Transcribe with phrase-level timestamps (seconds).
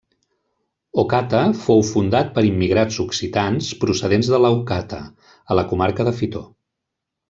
[1.03, 5.03] Ocata fou fundat per immigrats occitans procedents de Leucata,
[5.53, 6.53] a la comarca de Fitor.